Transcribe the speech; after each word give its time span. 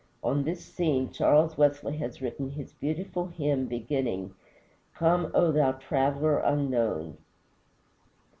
On 0.23 0.43
this 0.45 0.65
scene 0.65 1.11
Charles 1.11 1.59
Wesley 1.59 1.97
has 1.97 2.23
written 2.23 2.49
his 2.49 2.73
beautiful 2.73 3.27
hymn 3.27 3.67
beginning, 3.67 4.33
"Come, 4.95 5.29
O 5.35 5.51
thou 5.51 5.73
Traveler 5.73 6.39
unknown." 6.39 7.19